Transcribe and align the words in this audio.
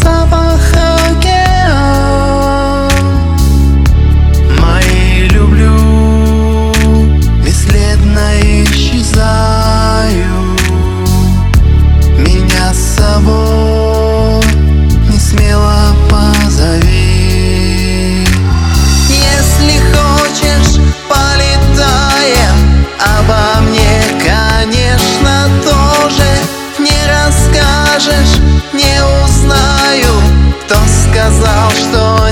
Stop 0.00 0.39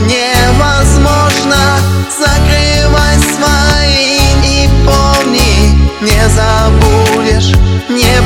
невозможно 0.00 1.56
Закрывай 2.18 3.18
свои. 3.18 4.18
И 4.44 4.68
помни 4.84 5.78
Не 6.00 6.28
забудешь, 6.28 7.54
не 7.88 8.17